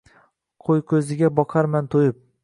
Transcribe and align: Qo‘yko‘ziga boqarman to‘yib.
Qo‘yko‘ziga 0.69 1.29
boqarman 1.41 1.85
to‘yib. 1.97 2.19